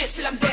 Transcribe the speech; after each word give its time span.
Hold 0.00 0.47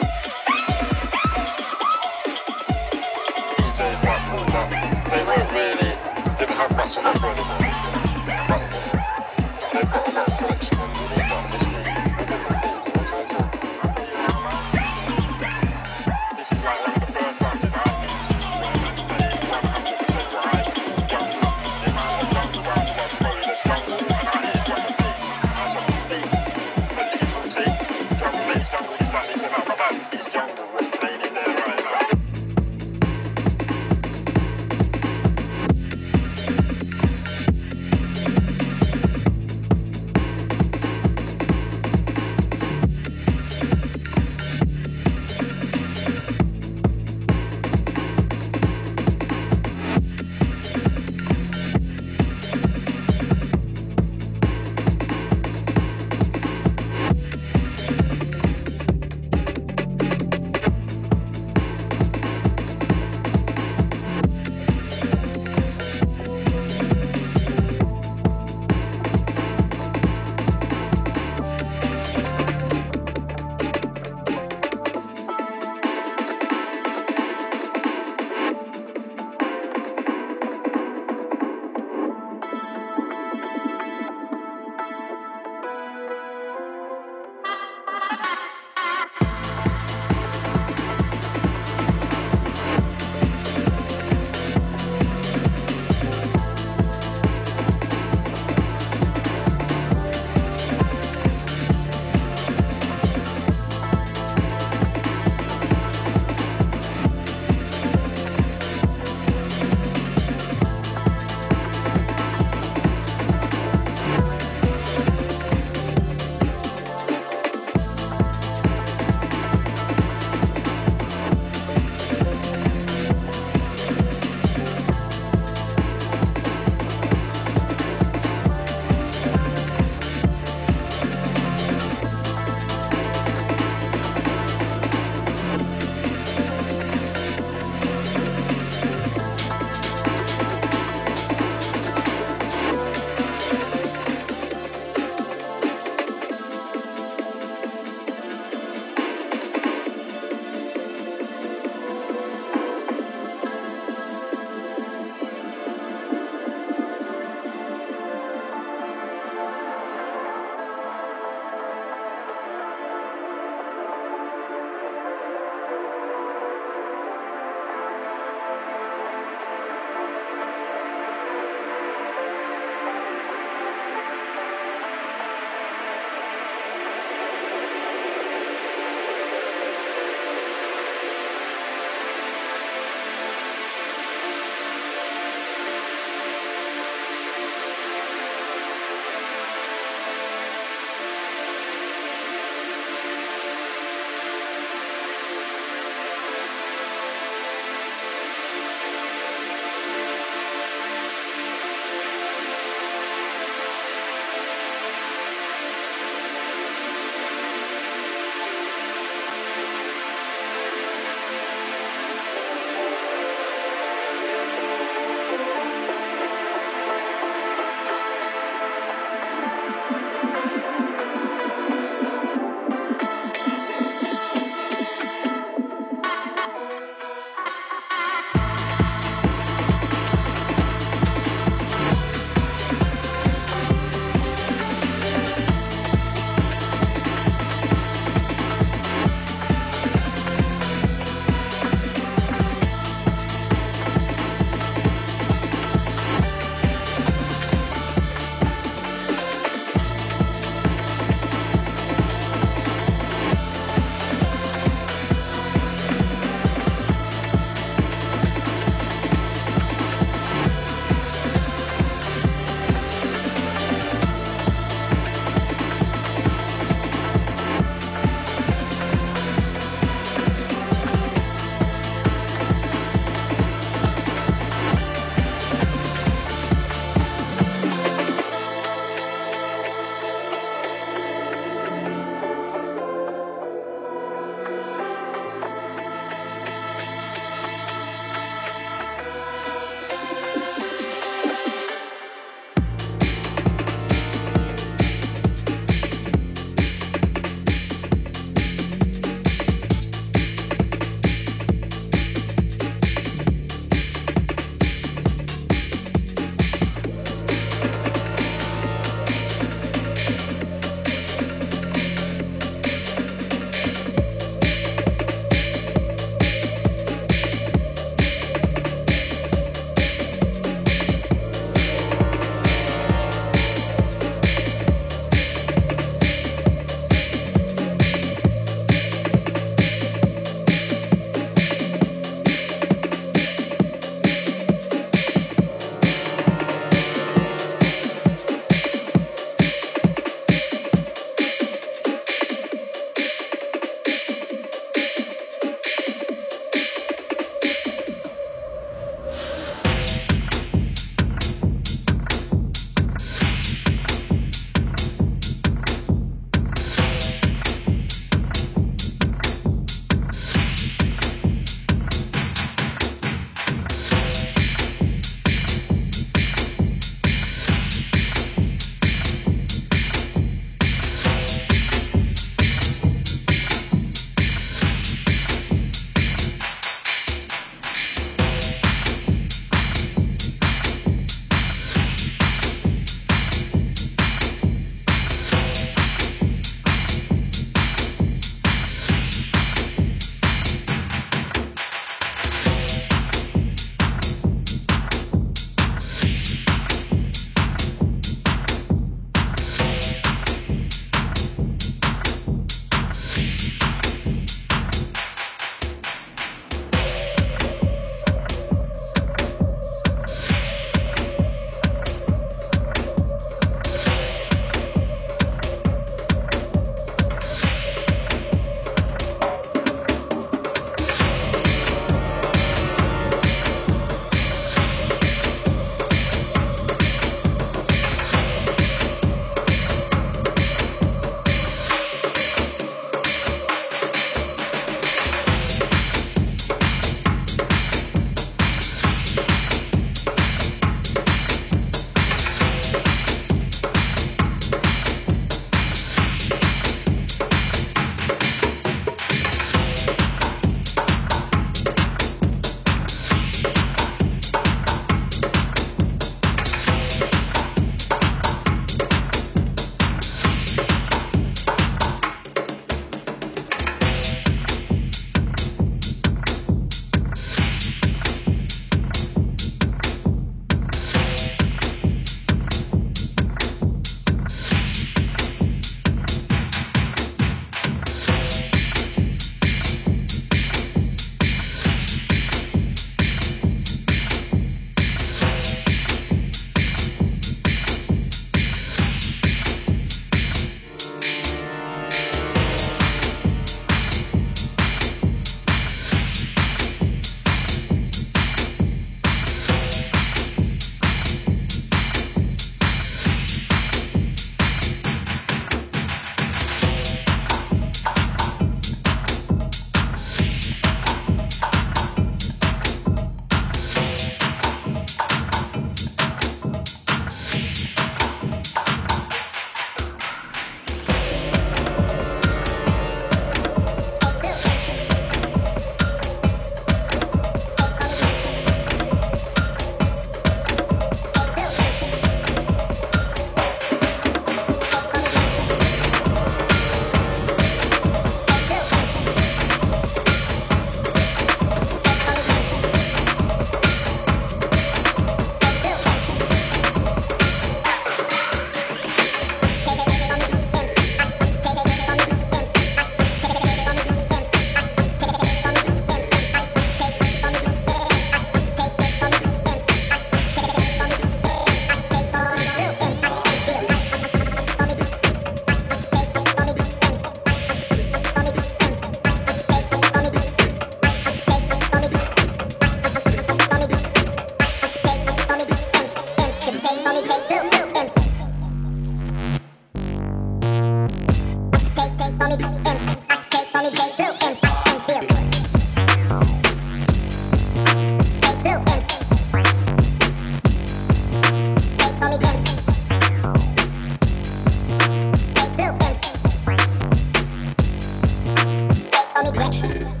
exact. 599.31 600.00